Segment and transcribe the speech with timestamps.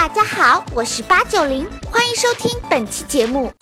[0.00, 3.52] 大家好，我是八九零，欢迎收听本期节目。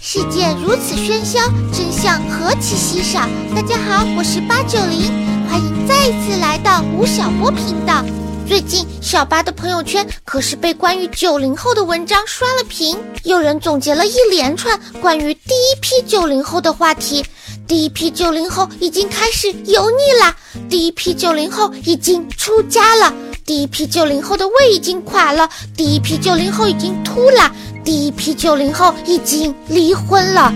[0.00, 1.40] 世界如此喧嚣，
[1.72, 3.28] 真相何其稀少。
[3.56, 5.10] 大家好，我是八九零，
[5.50, 8.04] 欢迎再一次来到吴晓波频道。
[8.46, 17.26] 最近小八的朋友圈可是被关于九零后的文章刷了屏，有人总结了一连串关于第一批九零后的话题。
[17.68, 20.34] 第一批九零后已经开始油腻了，
[20.70, 23.12] 第一批九零后已经出家了，
[23.44, 27.52] 第一批九零后的胃已经垮了，第一批九零后已经秃了，
[27.84, 30.50] 第一批九零后已经离婚了。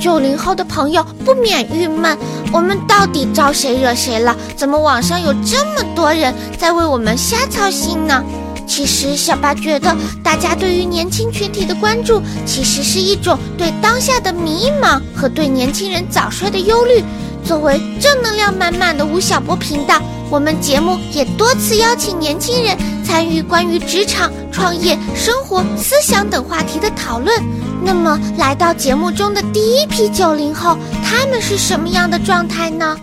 [0.00, 2.16] 九零后的朋友不免郁闷，
[2.50, 4.34] 我们到底招谁惹谁了？
[4.56, 8.24] 怎么网上有这么多人在为我们瞎操心呢？
[8.66, 17.02] 其实小八觉得，大家对于年轻群体的关注，其实是一种对当下的迷茫和对年轻人早衰的忧虑。
[17.44, 20.00] 作为正能量满满的吴晓波频道，
[20.30, 22.74] 我们节目也多次邀请年轻人
[23.04, 27.42] 参与关于职场、创业、生活、思想等话题的讨论。
[27.82, 32.98] 那么，来到节目中的第一批九零后，他们是什么样的状态呢？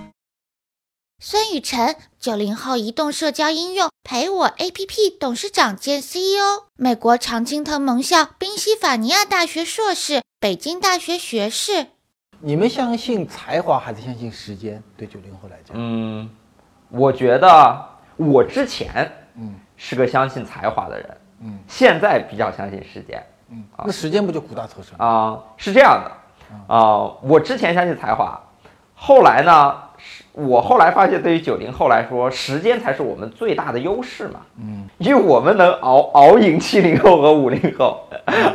[1.19, 11.87] 孙雨晨，九零后移动社交应用陪我 APP 董事长兼 CEO，美国常青藤盟校宾夕法尼亚大学硕士，北京大学学士。
[12.39, 14.83] 你们相信才华还是相信时间？
[14.95, 16.29] 对九零后来讲，嗯，
[16.89, 17.83] 我觉得
[18.17, 25.39] 我之前嗯是个相信才华的人，嗯，现在比较相信时间，嗯，那时间不就苦大仇深啊？
[25.57, 28.39] 是这样的，啊，我之前相信才华，
[28.93, 29.75] 后来呢？
[30.33, 34.39] 我后来发现，对于九零后来说，时间才是我们最大的优势嘛。
[34.61, 37.99] 嗯，因为我们能熬熬赢七零后和五零后，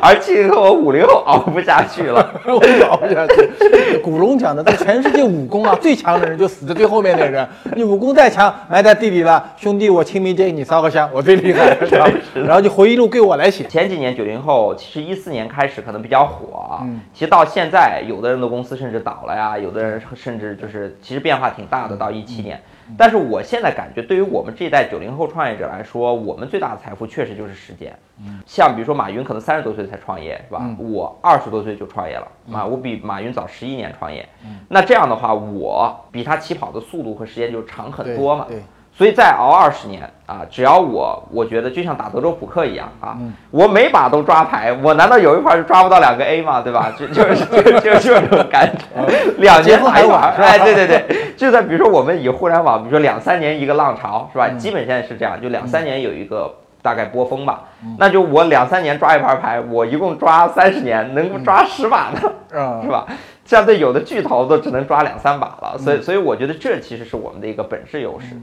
[0.01, 2.21] 而七零后和五零后熬不下去了，
[2.89, 3.99] 熬不下去。
[3.99, 7.47] 古龙讲的，在全世界武功啊，最强的人就死在最后面的人。
[7.75, 11.77] 你武功再强，埋在地里了，兄弟，我清明节给你烧个香，我最厉害。
[12.35, 13.65] 然后就回忆录归我来写。
[13.65, 21.66] 前几年九零后，其实一四年开始可能比较火，嗯，其实到现在，有的人的公司甚至倒了呀，有的人甚至就是其实变化挺。
[21.67, 22.61] 大的到一七年，
[22.97, 27.97] 但是我现在感觉，对于我们这一代九零后创业者来说，我们最大的财富确实就是时间。
[28.19, 30.65] 嗯，像比如说马云可能三十多岁才创业，是吧？
[30.79, 34.27] 我二十多岁就创业了，啊，我比马云早十一年创业。
[34.69, 38.47] 那这样的话，我比他起跑的速度和时间就长很多嘛。
[38.49, 38.63] 对。
[38.97, 43.17] 所以再熬二十年啊，只要我，我觉得就像打德州扑克一样啊，
[43.51, 46.63] 我每把都抓牌，我难道有一盘就抓不到两个 A 吗？
[46.63, 46.93] 对吧？
[46.99, 49.07] 就就是就就这种感觉，
[49.39, 54.49] 两年还玩，哎，对对对，就在比如说我们以互联网，比如说两三年一个浪潮，是吧？
[54.59, 56.53] 基本现在是这样，就两三年有一个
[56.87, 57.65] 大概波峰吧，
[57.99, 62.21] 那就我两三年抓一盘牌，我一共抓三十年，能抓十把呢，
[62.85, 63.05] 是吧？
[63.45, 68.37] 相对有的巨头都只能抓两三把了，所以所以我觉得这其实是我们的一个本质优势。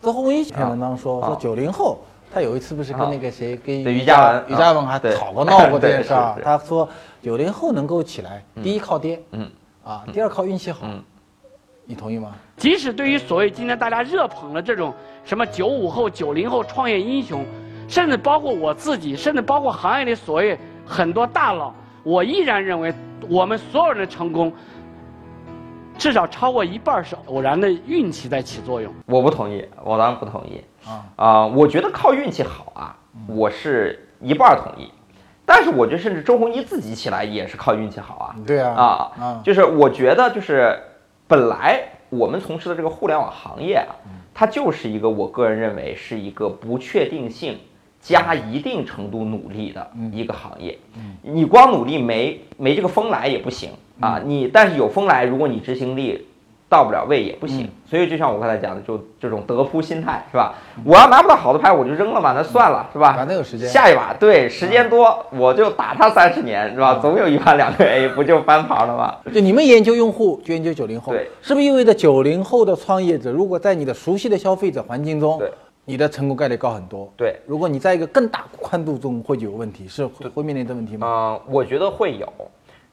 [0.00, 1.98] 周鸿祎篇文章说说九零后，
[2.32, 6.88] 他有一次不是跟那个谁跟于嘉文于嘉文还吵过闹过这件事 儿，他说
[7.20, 9.50] 九零后能够起来，第一靠爹，嗯。
[9.84, 10.86] 啊，第二靠运气好，
[11.86, 12.32] 你同意吗？
[12.58, 14.92] 即使对于所谓今天大家热捧的这种
[15.24, 17.42] 什么九五后、九零后创业英雄，
[17.88, 20.56] 甚至包括我自己，甚至包括行业里所谓
[20.86, 22.94] 很多大佬，我依然认为。
[23.28, 24.50] 我们所有人的成功，
[25.98, 28.94] 至少超过一半是偶然的运气在起作用。
[29.06, 30.62] 我不同意，我当然不同意。
[30.86, 32.96] 啊啊，我觉得靠运气好啊，
[33.26, 34.90] 我是一半同意。
[35.44, 38.36] 但是我觉得，甚至周鸿祎自己起来也是靠运气好啊。
[38.46, 38.72] 对啊。
[39.18, 40.80] 啊，就是我觉得，就是
[41.26, 43.92] 本来我们从事的这个互联网行业啊，
[44.32, 47.58] 它就是一个我个人认为是一个不确定性。
[48.00, 50.78] 加一定程度努力的一个行业，
[51.22, 53.70] 你光努力没没这个风来也不行
[54.00, 54.20] 啊！
[54.24, 56.26] 你但是有风来，如果你执行力
[56.68, 57.68] 到不了位也不行。
[57.90, 60.54] 所以就像我刚才讲的，就这种得扑心态是吧？
[60.84, 63.14] 我要拿不到好的牌，我就扔了吧，那算了是吧？
[63.14, 66.98] 反正有时间，下一把对时间多，我就打他三十年是吧？
[67.02, 69.16] 总有一盘两个 A，不就翻盘了吗？
[69.34, 75.50] 就你们研究用户，就研究九零后，对，是不是意味着九零后的创业者，如果在你的熟悉的消费者环境中，对。
[75.88, 77.10] 你的成功概率高很多。
[77.16, 81.40] 对，如果你在一个更大宽度中会有问题，是会面临的问题吗？
[81.46, 82.30] 嗯，我觉得会有。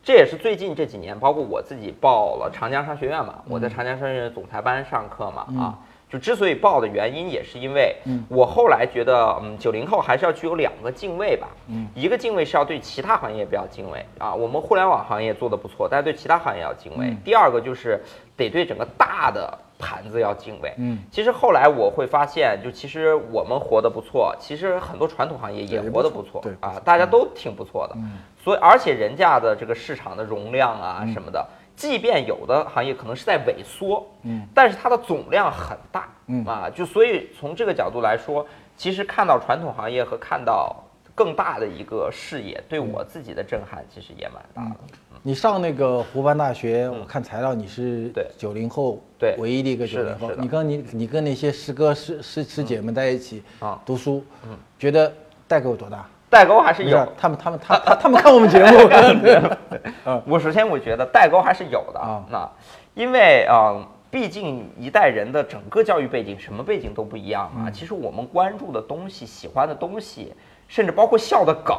[0.02, 5.80] 这也是最近这几年，包括我自己报了长江商学院嘛，我在长江商学院总裁班上课嘛，啊，
[6.16, 7.94] 就之所以爆的原因，也是因为
[8.30, 11.50] 我后来觉得，嗯，九零后还是要具有两个敬畏吧。
[11.68, 17.14] 嗯，一个敬畏是要对其他行业比较敬畏啊，我们互联网行业做的不错，但是对其他行业要敬畏。
[17.26, 18.00] 第二个就是
[18.38, 19.60] 得对整个大的。
[19.78, 36.46] 盘子要敬畏，嗯，其实后来我会发现，就其实我们活得不错，其实很多传统行业也活得不错，对啊，大家都挺不错的，嗯，所以而且人家的这个市场的容量啊什么的，即便有的行业可能是在萎缩，嗯，但是它的总量很大，嗯。
[36.46, 38.46] 啊，就所以从这个角度来说，
[38.78, 40.76] 其实看到传统行业和看到
[41.14, 44.80] 更大的一个视野，对我自己的震撼其实也蛮大的。
[45.22, 48.28] 你上那个湖畔大学，我看材料你是对。
[48.38, 49.36] 九零后，对。
[49.40, 53.82] 唯一的一个九零后你跟你你跟那些师哥师师师姐们在一起啊。
[53.86, 55.12] 读书，嗯，觉得
[55.48, 56.08] 代沟有多大？
[56.36, 62.00] 代沟还是有，他们他们他他 他们看我们节目， 我首先我觉得代沟还是有的。
[62.02, 62.22] 啊。
[62.30, 62.50] 那
[62.94, 63.74] 因为啊、
[64.12, 67.66] 毕竟一代人的整个教育背景，什么背景都不一样嗯。
[67.66, 67.72] 啊。
[67.72, 70.34] 其实我们关注的东西、喜欢的东西，
[70.68, 71.78] 甚至包括笑的梗，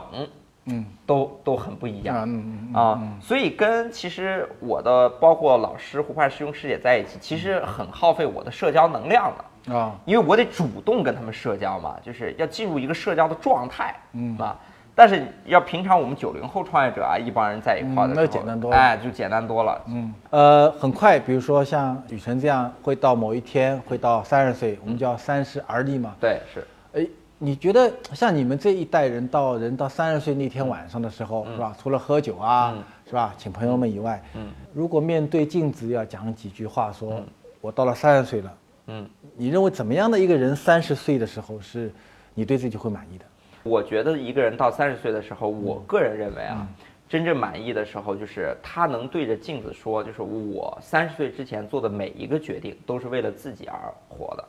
[0.64, 2.25] 嗯，都都很不一样。
[2.26, 9.44] 嗯啊，所以跟其实我的包括老师湖畔师兄师姐在一起，其实很耗费我的社交能量的。
[9.69, 14.59] 啊，因为我得主动跟他们社交嘛，就是要进入一个社交的状态，嗯啊。
[14.99, 19.83] 但是要平常我们九零后创业者啊，一帮人在一块儿的时候，嗯那简单多了哎，就简单多了。
[19.89, 26.15] 嗯，呃，很快，比如说像雨辰这样，会到某一天会到三十岁，我们叫三十而立嘛。
[26.19, 31.77] 对，是，哎，你觉得像你们这一代人到人到三十岁那天晚上的时候，嗯是吧？
[31.79, 32.75] 除了喝酒啊，
[33.07, 33.35] 是吧？
[33.37, 37.21] 请朋友们以外，嗯，如果面对镜子要讲几句话，说、
[37.61, 38.51] 我到了三十岁了，
[38.87, 41.91] 嗯，你认为怎么样的一个人三十岁的时候是
[42.35, 43.25] 你对自己会满意的？
[43.62, 46.69] 我觉得一个人到三十岁的时候，我个人认为啊，嗯
[47.09, 53.79] 真正满意的时候，就是他能对着镜子说，就是我三十岁之前做的每一个决定都是为了自己而
[54.09, 54.44] 活的。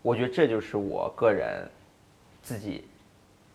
[0.00, 1.68] 我觉得这就是我个人
[2.42, 2.84] 自己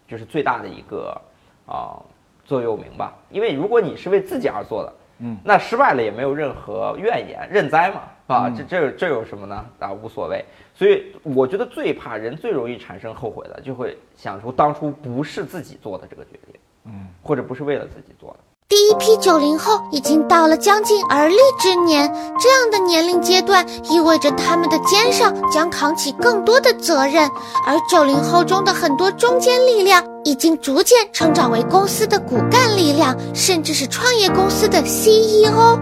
[0.06, 1.22] 就是最大的一个
[1.66, 1.96] 啊、
[2.44, 3.16] 座右铭吧。
[3.30, 9.66] 因为如果你是为自己而做的，嗯，那失败了也没有任何怨言，认栽嘛，啊，这这这有什么呢？
[9.80, 10.44] 啊，无所谓。
[10.78, 18.38] 所以我觉得最怕人最容易产生后悔的，就会想出当初不是自己做的这个决定，嗯，或者不是为了自己做的。
[18.68, 27.30] 第一批九零后已经到了将近而立之年，这样的年龄阶段意味着他们的肩上将扛起更多的责任，
[27.68, 35.80] 而九零后中的很多中坚力量已经逐渐成长为公司的骨干力量，甚至是创业公司的 CEO。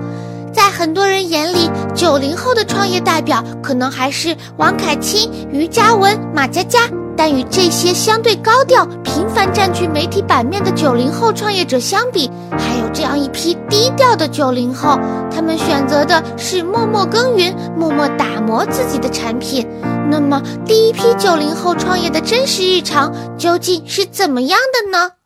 [0.54, 6.82] 在很多人眼里，九零后的创业代表可能还是王凯钦、于嘉文、马佳佳，
[7.18, 15.00] 但与这些相对高调、频繁占据媒体版面的九零后创业者相比，还有这样一批低调的九零后，
[15.34, 19.68] 他们选择的是默默耕耘、默默打磨自己的产品。
[20.12, 25.23] 那么，第一批九零后创业的真实日常究竟是怎么样的呢？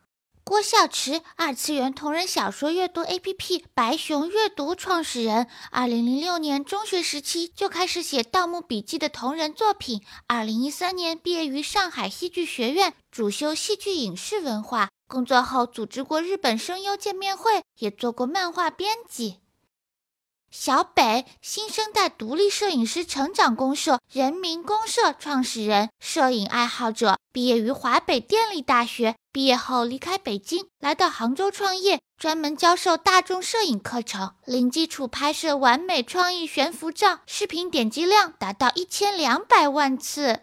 [0.47, 14.87] 郭笑池，二次元同人小说阅读 APP 白熊阅读创始人，二零零六年中学时期就开始写《盗墓笔记》的同人作品，二零一三年毕业于上海戏剧学院，主修戏剧影视文化。
[15.09, 19.39] 工作后组织过日本声优见面会，也做过漫画编辑。
[20.49, 29.15] 小北，新生代独立摄影师成长公社人民公社创始人，摄影爱好者，毕业于华北电力大学。
[29.33, 40.39] 毕业后离开北京，来到杭州创业，专门教授大众摄影课程，零基础拍摄完美创意悬浮照，视频点击量达到一千两百万次。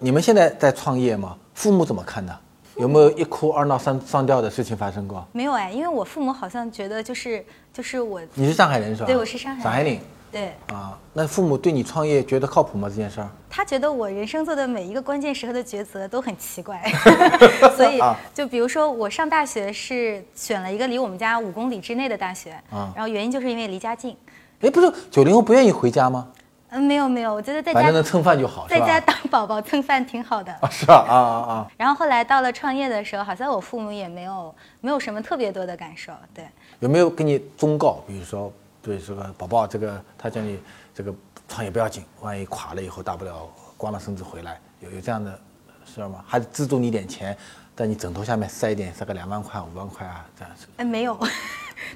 [0.00, 1.38] 你们现在在创业吗？
[1.54, 2.38] 父母怎么看的？
[2.76, 5.26] 有没有一哭二闹三上吊的事情发生过？
[5.32, 9.06] 没有哎，因为我父母好像觉得就是就是我你是上海人是吧？
[9.06, 9.98] 对我是上海人上海人
[10.32, 10.98] 对啊。
[11.12, 12.88] 那父母对你创业觉得靠谱吗？
[12.88, 13.28] 这件事儿？
[13.48, 16.82] 他觉得我人生做的每一个关键时候的抉择都很奇怪，
[17.76, 24.16] 所以啊就比如说我上大学是选了一个离我们家五公里之内的大学，啊然后原因就是因为离家近。
[24.60, 26.26] 哎，不是九零后不愿意回家吗？
[26.74, 28.66] 嗯，没有没有，我觉得在家反正能蹭饭就好？
[28.66, 30.52] 在家当宝宝蹭饭挺好的。
[30.60, 31.06] 啊，是吧？
[31.08, 31.70] 啊啊啊！
[31.78, 36.44] 然后后来到了创业的时候，好像我父母也没有没有什么特别多的感受，对。
[36.80, 38.02] 有没有给你忠告？
[38.08, 38.52] 比如说，
[38.82, 40.58] 对这个宝宝，这个他叫你
[40.92, 41.14] 这个
[41.48, 45.38] 创业不要紧，万一垮了以后，大不了光了身子回来，有有这样的
[45.86, 46.24] 事儿吗？
[46.26, 47.36] 还是资助你点钱，
[47.76, 50.66] 在你枕头下面塞一点，塞个两万块、五万块啊，这样子。
[50.78, 51.16] 哎，没有，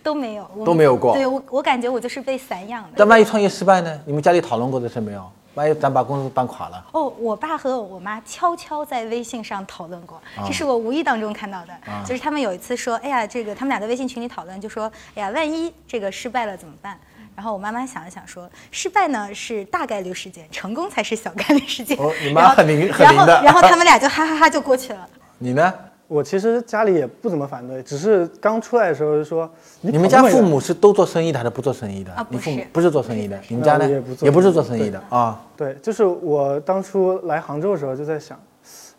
[0.03, 2.91] 都没有，我都没有过对我，我感觉我就是被散养的。
[2.97, 4.01] 但万一创业失败呢？
[4.05, 5.31] 你们家里讨论过这事没有？
[5.55, 11.73] 万一咱把公司办垮了，哦，我爸和我妈悄悄在微信上讨论过，啊这是我无意当中看到的。
[12.07, 16.97] 就是他们有一次说，哎呀，这个他们俩在微信群里讨论，就说，哎呀，万一这个失败了怎么办？
[17.35, 21.99] 然后我妈妈想了想说，失败呢是大概率事件，成功才是小概率事件。
[21.99, 25.09] 哦你妈很灵很 然后然后他们俩就哈哈哈就过去了。
[25.39, 25.75] 你呢？
[26.09, 29.49] 我其实家里也不怎么反对，只是刚出来的时候就说
[29.83, 32.11] 你你们家父母是都做生意的还是不做生意的？
[32.15, 33.87] 啊不你父母是不是做生意的，你们家呢？
[33.87, 35.41] 也不做也不是做生意的啊。
[35.55, 38.41] 对，就是我当初来杭州的时候就在想，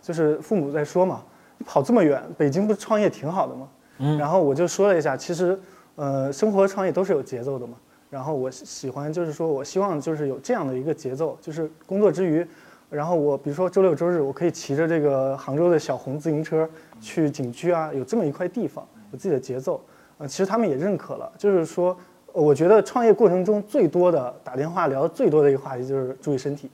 [0.01, 1.23] 就是父母在说嘛，
[1.57, 3.67] 你跑这么远，北京不是创业挺好的吗？
[3.97, 5.59] 嗯，然后我就说了一下，其实，
[5.95, 7.73] 呃，生活和创业都是有节奏的嘛。
[8.09, 12.45] 然后我喜欢就是说我希望就是有这样的一个节奏，就是工作之余，
[12.89, 16.67] 然后我比如说周六周日我可以骑着这个杭州的小红自行车
[16.99, 19.79] 去景区啊，有这么一块地方，有自己的节奏。
[20.17, 21.95] 呃，其实他们也认可了，就是说，
[22.33, 26.69] 呃我觉得创业过程中最多的打电话聊的最多的一个话题就是注意身体，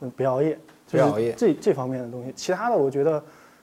[0.00, 0.58] 嗯，不要熬夜，
[0.90, 2.32] 不要熬夜这这方面的东西。
[2.36, 3.22] 其他的我觉得，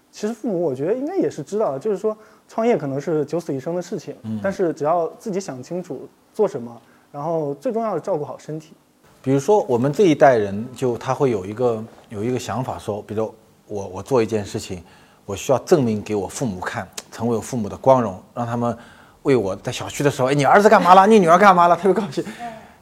[0.09, 8.73] 其实父母我觉得应该也是知道的，就是说创业可能是九死一生的事情，但是只要自己想清楚做什么，然后最重要的照顾好身体。
[9.21, 13.33] 比如说我们这一代人，就他会有一个有一个想法说，比如
[13.67, 14.81] 我我做一件事情，
[15.25, 18.75] 我需要证明给我父母看，成为我父母的光荣，让他们
[19.23, 21.05] 为我在小区的时候，哎，你儿子干嘛了？
[21.05, 21.75] 你女儿干嘛了？
[21.75, 22.23] 特别高兴。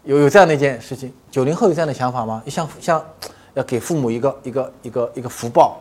[0.03, 2.41] 有有这样的一件事情，九零后有这样的想法吗？
[2.47, 3.05] 像像
[3.55, 5.79] 要给父母一个一个一个一个福报，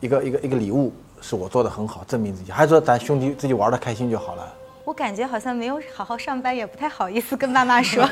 [0.00, 4.52] 一个一个一个礼物，是我做的很好，证明自己，还是说咱兄弟自己玩的开心就好了？
[4.84, 8.06] 我感觉好像没有好好上班，也不太好意思跟爸妈说。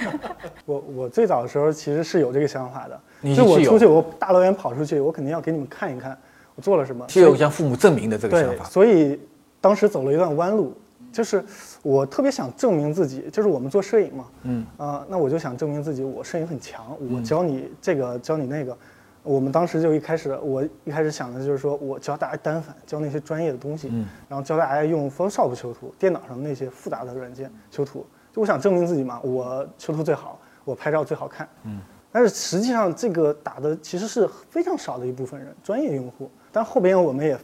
[0.66, 6.16] 我我最早的时候其实是有这个想法的，你就我出去，我大老远跑出去，我肯定要给你们看一看
[6.54, 7.08] 我做了什么。
[7.08, 8.64] 是有向父母证明的这个想，法。
[8.64, 9.18] 所以
[9.60, 10.76] 当时走了一段弯路，
[11.10, 11.42] 就是
[11.82, 18.76] 我特别想证明自己，就是我们做摄影嘛，嗯啊、那我就想证明自己，我摄影很强，我教你这个，教你那个。
[19.22, 28.06] 我们当时就一开始，我一开始想的就是说我教大家单反，教那些专业的东西，嗯然后教大家用 Photoshop 修图，电脑上那些复杂的软件修图。
[28.32, 31.48] 就我想证明自己嘛，我修图最好，我拍照最好看。
[31.64, 31.80] 嗯，
[32.12, 36.30] 但是实际上这个打的其实是非常少的一部分人，专业用户。
[36.52, 37.36] 但后边我们也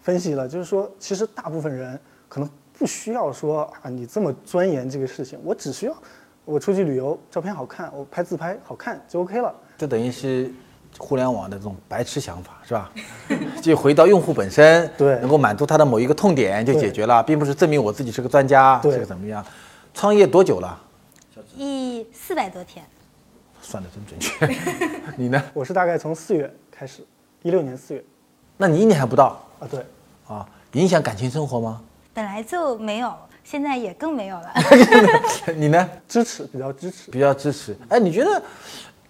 [0.00, 5.94] 分析了，就是说，其实大部分人可能不需要说啊，你这么钻研这个事情，我只需要
[6.44, 9.54] 我出去旅游，照片好看，我拍自拍好看就 OK 了。
[9.76, 10.50] 就等于是
[10.98, 12.90] 互联网的这种白痴想法，是吧？
[13.62, 19.44] 就回到用户本身， 对能够满足他的某一个痛点就解决了，并不是证明我自己是个专家，对是个怎么样。
[19.94, 20.78] 创业多久了？
[21.56, 22.84] 一四百多天，
[23.60, 24.46] 算的真准确。
[25.16, 25.42] 你呢？
[25.52, 27.04] 我是大概从四月开始，
[27.42, 28.04] 一六年四月
[28.56, 29.84] 那你一年还不到啊，对，
[30.28, 30.46] 啊？
[30.72, 31.80] 影响感情生活吗？
[32.12, 34.52] 本来就没有，现在也更没有了。
[35.56, 35.88] 你呢？
[36.06, 37.10] 支持比较支持。
[37.10, 37.76] 比较支持。
[37.88, 38.42] 哎，你觉得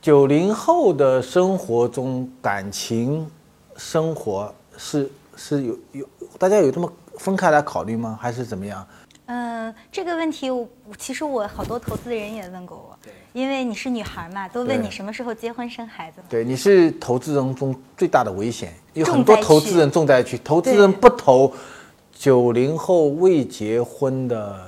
[0.00, 3.30] 九零后的生活中感情
[3.76, 8.18] 生活是是有有大家有这么分开来考虑吗？
[8.20, 8.86] 还是怎么样？
[9.26, 10.66] 嗯，这个问题我
[10.98, 12.98] 其实我好多投资人也问过我，
[13.34, 16.22] 因为你是女孩嘛，都问你什么时候结婚生孩子。
[16.30, 21.52] 对，你是投资人中最大的危险，有很多投资人重灾区，投资人不投
[22.10, 24.58] 九零后未结婚的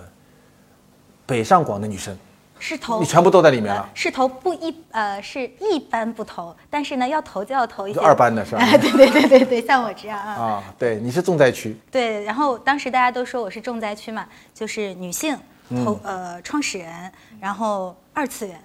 [1.24, 2.16] 北上广的女生，
[2.64, 10.32] 是投你全部都在里面了呃是投不一呃是一般不投，但是呢要投就要投一些二班的是吧哎 对对对对对，像我这样啊。
[10.32, 15.36] 啊，对，你是重灾区，对，然后当时大家都说我是重灾区嘛，就是女性
[15.84, 18.56] 投、嗯呃创始人，然后二次元。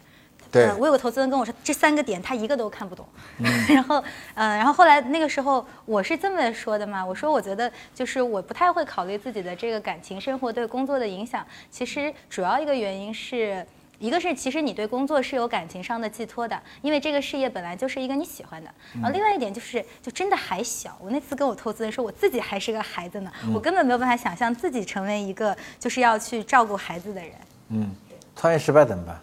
[0.50, 3.06] 对呃，我有个投资人跟我说，这三个点他一个都看不懂。
[3.40, 3.96] 嗯 然后，
[4.36, 11.44] 呃，然后后来那个时候我是这么说的嘛，我说我觉得就是我不太会考虑自己的这个感情生活对工作的影响。
[11.70, 13.66] 其实主要一个原因是。
[14.00, 18.70] 一个是，其实你对工作是有感情上的寄托的，因为这个事业本来就是一个你喜欢的。
[18.94, 20.96] 然后另外一点就是，就真的还小。
[21.02, 27.32] 我那次跟我投资人说，我自己还是个孩子呢，我根本没有办法想象自己成为一个就是要去照顾孩子的人
[27.70, 27.96] 嗯，
[28.36, 29.20] 创业失败怎么办？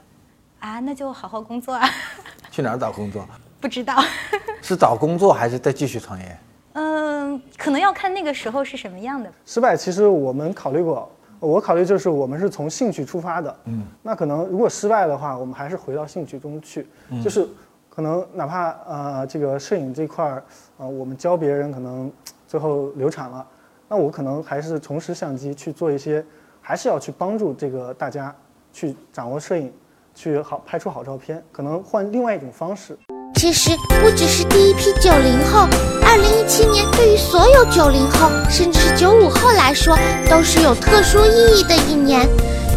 [0.59, 1.89] 啊，那就好好工作啊。
[2.51, 3.27] 去哪儿找工作？
[3.61, 4.03] 不知道，
[4.61, 6.39] 是找工作还是再继续创业？
[6.73, 9.33] 嗯，可能要看那个时候是什么样的。
[9.47, 11.11] 失败其实我们考虑过，
[11.45, 16.87] 我考虑就是我们是从兴趣出发的，嗯，那可能如果失败的话，我们还是回到兴趣中去，
[17.23, 17.47] 就是
[17.91, 20.43] 可能哪怕呃这个摄影这块儿，
[20.79, 22.11] 呃我们教别人可能
[22.49, 23.47] 最后流产了，
[23.89, 26.25] 那我可能还是重拾相机去做一些，
[26.61, 28.35] 还是要去帮助这个大家
[28.73, 29.73] 去掌握摄影，
[30.15, 32.99] 去好拍出好照片，可能换另外一种方式。
[33.37, 35.69] 其实不只是第一批九零后，
[36.03, 39.99] 二零一七年对于所有九零后，甚至是九五后来说，
[40.31, 42.29] 都是有特殊意义的一年。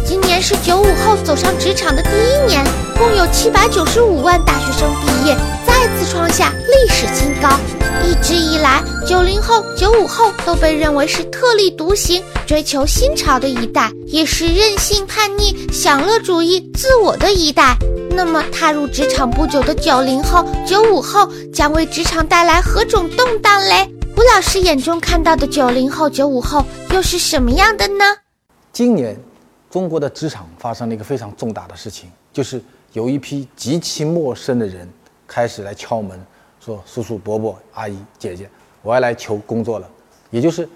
[0.04, 2.64] 今年是九五后走上职场的第一年，
[2.98, 5.36] 共有七百九十五万大学生毕业，
[5.66, 7.48] 再次创下历史新高。
[8.04, 17.76] 一直以来，九零后、九五后都被认为是特立独行、追求新潮的一代，也是任性叛逆、享乐主义、自我的一代。
[18.18, 23.88] 那么，踏入职场不久的九零后、九五后将为职场带来何种动荡嘞？
[24.16, 28.04] 吴老师眼中看到的九零后、九五后又是什么样的呢？
[28.72, 29.16] 今年
[29.70, 32.60] 中国的职场发生了一个非常重大的事情，就是
[32.92, 34.88] 有一批极其陌生的人
[35.24, 36.20] 开始来敲门，
[36.58, 38.50] 说：“叔叔、伯伯、阿姨、姐姐，
[38.82, 39.88] 我要来求工作了。”
[40.30, 40.68] 也就是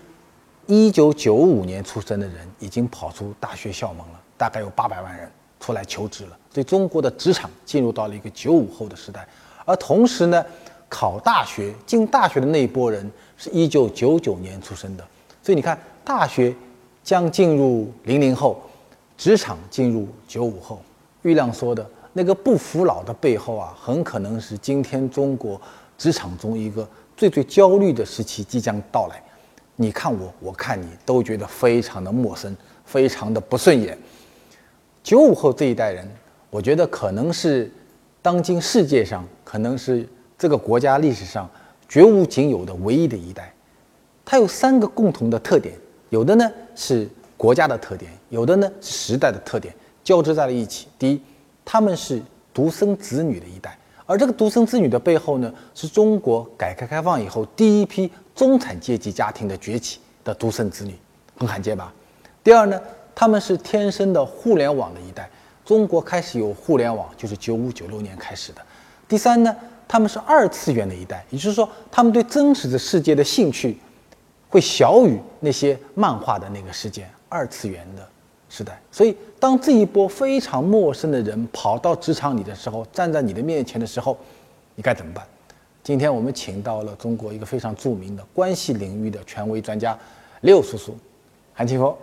[0.66, 5.28] 一九九五年出生的人已经跑出大学校门了，大概有八百万人，
[5.62, 9.26] 出来求职了，所以中国的职场进入到了一个九五后的时代。
[9.64, 10.44] 而同时呢，
[10.88, 15.06] 考大学进大学的那一波人是一九九九年出生的，
[15.40, 16.52] 所以你看，大学
[17.04, 18.60] 将进入零零后，
[19.16, 20.82] 职场进入九五后。
[21.22, 25.60] 郁亮说的那个不服老的背后啊，很可能是今天中国
[25.96, 29.22] 职场中一个最最焦虑的时期即将到来。
[29.76, 32.54] 你看我，我看你，都觉得非常的陌生，
[32.84, 33.96] 非常的不顺眼。
[35.02, 36.08] 九五后这一代人，
[36.48, 37.70] 我觉得可能是
[38.20, 41.50] 当今世界上，可能是这个国家历史上
[41.88, 43.52] 绝无仅有的唯一的一代。
[44.24, 45.74] 它有三个共同的特点，
[46.10, 50.86] 有的呢是国家的特点，有的呢是时代的特点，交织在了一起。
[50.98, 51.20] 第一，
[51.64, 52.22] 他们是
[52.54, 60.94] 独生子女的一代，而这个独生子女的背后呢，是中国改革开放以后第一批中产阶级家庭的崛起的独生子女，
[61.36, 61.92] 很罕见吧？
[62.44, 62.80] 第二呢？
[63.14, 65.28] 他们是天生的互联网的一代，
[65.64, 68.60] 中国开始有互联网就是九五九六年开始的。
[69.08, 69.54] 第三呢，
[69.86, 73.78] 他们是二次元的一代，也就是说，他们对真实的世界的兴趣
[74.48, 78.08] 会小于那些漫画的那个世界，二次元的
[78.48, 78.80] 时代。
[78.90, 84.16] 所以，当这一波非常陌生的人跑到职场里的时候，站在你的面前的时候，
[84.74, 85.22] 你该怎么办？
[85.82, 89.98] 今天我们请到了中国一个非常著名的关系领域的权威专家
[90.40, 90.96] 六叔叔，
[91.52, 91.94] 韩清风。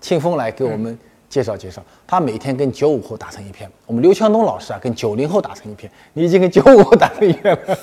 [0.00, 0.98] 庆丰来给我们
[1.28, 3.70] 介绍介绍，他每天跟九五后打成一片。
[3.86, 5.90] 我们刘强东老师啊，跟九零后打成一片。
[6.12, 7.78] 你已经跟九五后打成一片了，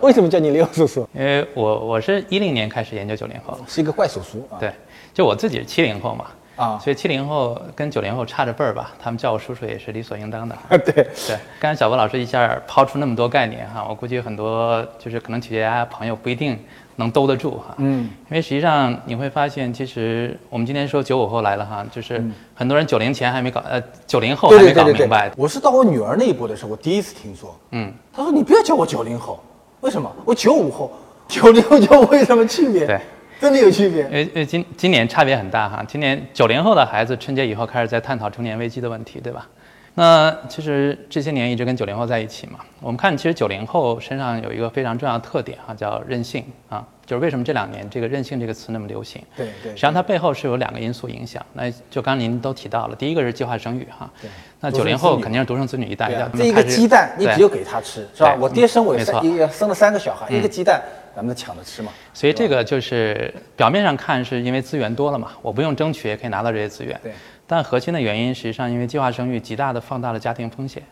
[0.00, 1.06] 为什么叫你刘叔叔？
[1.12, 4.56] 因为我我是一零年开始研究九零后，是一个怪叔叔啊。
[4.58, 4.72] 对，
[5.12, 6.26] 就我自己是七零后嘛，
[6.56, 10.56] 啊，所以七零后跟九零后差着辈儿吧，他们叫我叔叔也是理所应当的。
[10.78, 16.58] 对对，刚才小波老师一下抛出那么多概念哈，我估计很多就是可能企业家朋友不一定。
[16.96, 22.22] 能兜得住哈，嗯，因为实际上你会发现，其实我们今天说九五后来了哈，就是
[22.54, 25.30] 很多人九零前还没搞，呃，九零后还没搞明白。
[25.36, 29.42] 我是到我女儿那一波的时候，我第一次听说，嗯，她说你不要叫我九零后，
[29.80, 30.10] 为什么？
[30.24, 30.92] 我九五后，
[31.28, 32.86] 九零后叫我有什么区别？
[32.86, 33.00] 对，
[33.40, 34.02] 真的有区别。
[34.04, 39.48] 因为因为今今年差别很大哈，今年九零后的孩子春节以后开始在探讨中年危机的问题，对吧？
[39.94, 49.22] 那其实这些年一直跟九零后在一起嘛，我们看其实九零后身上有一个非常重要的特点啊，叫任性啊，就是为什么这两年这个任性这个词那么流行？
[49.36, 49.72] 对对。
[49.72, 54.30] 实际上它背后是有两个因素影响，那就刚您都提到了，第一个是计划生育哈，对。
[54.60, 58.34] 那九零后肯定是独生子女一代，这一个鸡蛋你只有给他吃是吧？
[58.40, 60.80] 我爹生我生也生了三个小孩，一个鸡蛋
[61.14, 61.92] 咱们抢着吃嘛。
[62.14, 66.98] 所以这个就是表面上看是因为资源多了嘛，我不用争取也可以拿到这些资源。
[67.02, 67.12] 对。
[67.52, 70.82] 但核心的原因，实际上因为计划生育极大的放大了家庭风险，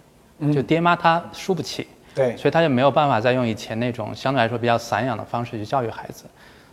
[0.53, 6.27] 就爹妈他输不起，对，所以他就没有办法再用以前那种相对来说比较散养的方式去教育孩子，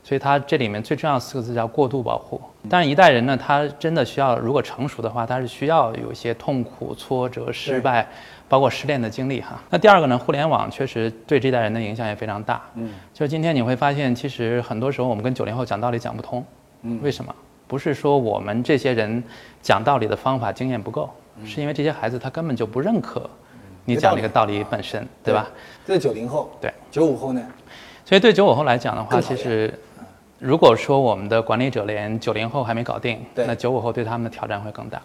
[0.03, 2.41] 所以他这里面最重要四个字叫过度保护。
[2.69, 8.05] 但是一代人呢，他真的需要，如果成熟的话，他是需要有一些痛苦、挫折、失败，
[8.49, 9.57] 包括失恋的经历哈。
[9.69, 16.43] 那第二个呢，互联网确实对这代人的影响也非常大，嗯，就是今天你会发现，其实很多时候我们跟九零后讲道理讲不通，
[16.81, 17.33] 嗯，为什么？
[17.67, 19.23] 不是说我们这些人
[19.61, 21.09] 讲道理的方法经验不够，
[21.45, 23.29] 是因为这些孩子他根本就不认可
[23.85, 25.47] 你讲这个道理本身，对吧？
[25.85, 27.41] 这是九零后，对，九五后呢？
[28.05, 29.77] 所以对九五后来讲的话，其实
[30.39, 35.01] 如果说我们的管理者连九零后还没搞定，那九五后对他们的挑战会更大。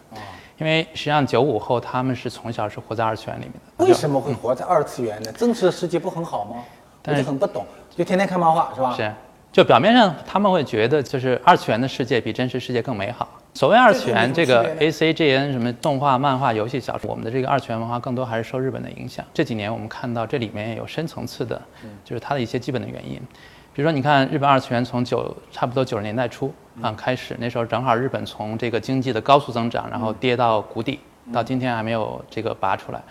[0.59, 3.85] 因为实际上九五后他们是从小是活在二次元里面的。
[3.85, 5.33] 为什么会活在二次元呢？
[5.33, 6.62] 真实的世界不很好吗？
[7.05, 8.94] 我就很不懂，就天天看漫画是吧？
[8.94, 9.12] 是。
[9.53, 13.29] 就表面上他们会觉得，就是二次元的世界比真实世界更美好。
[13.53, 19.23] 所谓二次元，这个 A C G N 什么动画、漫画、游戏、小说，我们的这个二次元文化更多还是受日本的影响。
[19.35, 21.61] 这几年我们看到这里面有深层次的，
[22.03, 23.21] 就是它的一些基本的原因。
[23.75, 30.99] 比如说，你看日本二次元从九差不多九十年代初啊开始，那时候正好日本从这个经济的高速增长，然后跌到谷底，
[31.31, 33.03] 到今天还没有这个拔出来。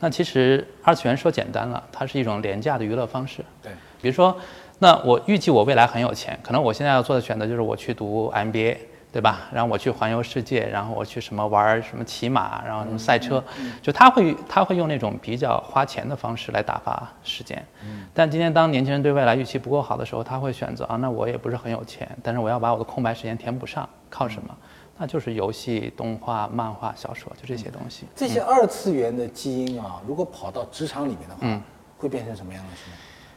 [0.00, 3.44] 那其实二次元说简单了，它是一种廉价的娱乐方式。
[3.62, 4.34] 对，比如说。
[4.82, 8.78] 那我预计我未来很有钱，可能我现在要做的选择就是我去读 MBA，
[9.12, 9.42] 对吧？
[9.52, 13.40] 然后我去环游世界，然后我去什么玩什么骑马，然后什么赛车，
[13.80, 17.64] 就他会他会用那种比较花钱的方式来打发时间。
[18.12, 24.52] 但今天当年轻人对未来预期不够好的时候，他会选择啊，那我也不是很有钱，但是我要把我的空白时间填补上，靠什么？
[24.98, 28.04] 那就是游戏、动画、漫画、小说，就这些东西。
[28.16, 31.62] 这些二次元的基因啊，如果跑到职场里面的话，
[31.98, 32.70] 会变成什么样的？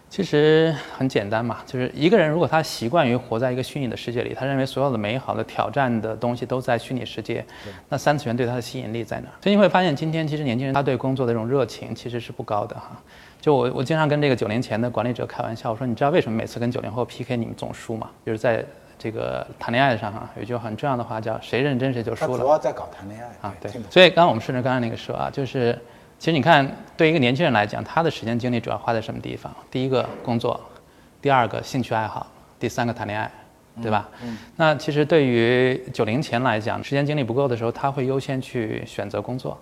[0.10, 7.44] 其实很简单嘛，就是一个人如果他习惯于活在一个虚拟的世界里，他认为所有的美好的挑战的东西都在虚拟世界，
[7.90, 9.28] 那三次元对他的吸引力在哪？
[9.42, 13.02] 所以你会发现，今天其实年轻人他对工作的这种热情其实是不高的哈。
[13.42, 18.10] 就我我经常跟这个九零前的管理者开玩笑，我说你知道为什么每次跟九零后 PK 你们总输吗？
[18.26, 18.64] 就是在
[18.98, 22.40] 这个谈恋爱上啊，有一句很重要的话叫“谁认真谁就输了”。
[22.40, 25.78] 主要在搞谈恋爱啊，对，所以刚刚我们顺着刚才那个说啊，就是
[26.18, 29.54] 其实你看，对一个年轻人来讲，他的时间精力主要花在什么地方？
[29.70, 30.60] 第一个工作，
[31.22, 32.26] 第二个兴趣爱好，
[32.60, 33.30] 第三个谈恋爱，
[33.82, 34.10] 对吧？
[34.24, 34.38] 嗯。
[34.56, 39.58] 那其实对于九零前来讲，时间精力不够的时候，他会优先去选择工作。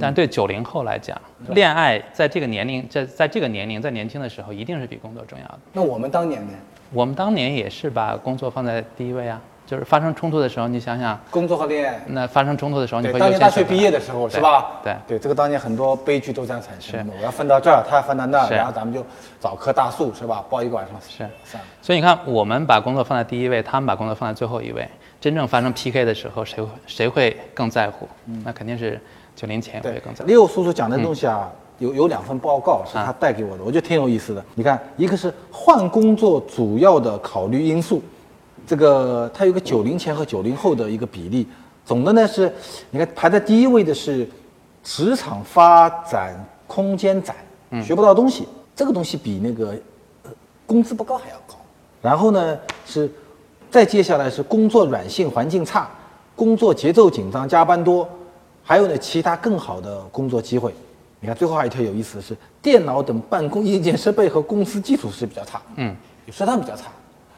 [0.00, 1.16] 但对九零后来讲，
[1.50, 5.58] 恋爱在这个年龄，在在这个年龄，在年轻的时候，一定是比工作重要的。
[5.72, 6.52] 那我们当年呢？
[6.90, 12.00] 我们当年也是把工作放在第一位啊，就是发生冲突的时候，你想想，工作和恋爱。
[12.06, 14.72] 那发生冲突的时候，你对，会当年大学毕业的时候是吧？
[14.82, 17.12] 对对，这个当年很多悲剧都这样产生的。
[17.18, 19.04] 我要分到这儿，他要分到那儿，然后咱们就
[19.40, 20.44] 找棵大树是吧？
[20.50, 21.58] 抱一个晚上是。
[21.80, 24.86] 所以你看，我们把工作放在第一位，他们把工作放在最后一位。
[25.20, 28.06] 真正发生 PK 的时候，谁会谁会更在乎？
[28.44, 29.00] 那肯定是
[29.34, 30.28] 九零前会对更在乎。
[30.28, 34.44] 六叔叔讲的东西啊，有有两份报告是他带给我的，我觉得挺有意思的。
[34.54, 38.02] 你看，一个是换工作主要的考虑因素，
[38.66, 41.46] 这个它有个九零前和九零后的一个比例。
[41.84, 42.50] 总的呢是，
[42.90, 44.26] 你看排在第一位的是
[44.82, 46.34] 职场发展
[46.66, 47.34] 空间窄，
[47.82, 49.74] 学不到东西，这个东西比那个
[50.22, 50.30] 呃
[50.66, 51.56] 工资不高还要高。
[52.00, 53.10] 然后呢是，
[53.70, 55.90] 再接下来是工作软性环境差，
[56.34, 58.08] 工作节奏紧张，加班多，
[58.62, 60.74] 还有呢其他更好的工作机会。
[61.20, 66.84] 你看最后还有一条有意思的是，电脑等办公硬件设备和公司基础是比较差，嗯，有适当比较差。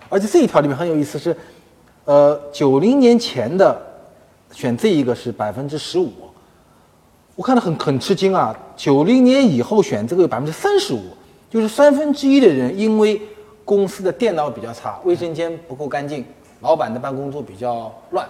[0.08, 1.36] 而且这一条里面很有意思是，
[2.04, 3.80] 呃，九零年前的
[4.52, 6.12] 选这一个是百分之十五，
[7.34, 8.56] 我看到很很吃惊啊！
[8.76, 11.02] 九零年以后选这个有百分之三十五，
[11.50, 13.20] 就是三分之一的人因为
[13.64, 16.24] 公司的电脑比较差，卫生间不够干净，
[16.60, 18.26] 老板的办公桌比较乱，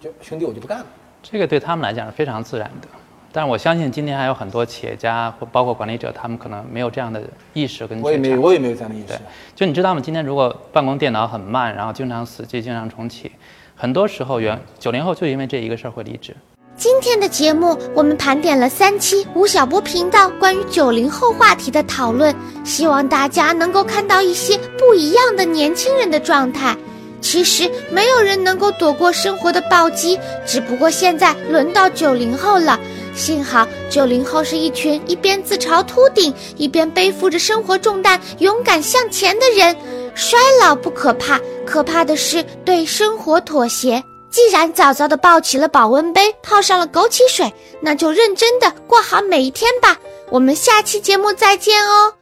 [0.00, 0.86] 就兄弟我就不干了。
[1.22, 2.88] 这个对他们来讲是非常自然的。
[3.36, 7.20] 但是我相信今天还有很多企业家或包括管理者，他们可能没有这样的
[7.52, 9.18] 意识跟觉察我也没有，我也没有这样的意识对。，
[9.56, 10.00] 就你知道吗？
[10.00, 13.32] 今天如果办公电脑很慢，然后经常死机、经常重启，
[13.74, 16.32] 很多时候原九零后就因为这一个事儿会离职。
[16.76, 22.32] 今天的节目，我们盘点了三期吴晓波频道关于九零后话题的讨论，
[22.64, 26.76] 希望大家能够看到一些不一样的年轻人的状态。
[27.20, 32.78] 其实没有人能够躲过生活的暴击，只不过现在轮到九零后了。
[33.14, 39.76] 幸好九零后是一群一边自嘲秃顶，一边背负着生活重担，勇敢向前的人。
[40.14, 44.02] 衰老不可怕，可怕的是对生活妥协。
[44.30, 49.96] 既然早早的抱起了保温杯，泡上了枸杞水，那就认真的过好每一天吧。
[50.28, 52.12] 我们下期节目再见哦。